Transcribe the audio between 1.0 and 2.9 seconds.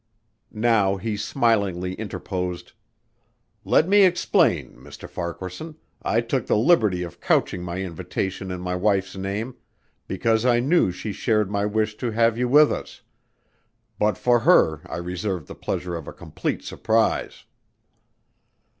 smilingly interposed,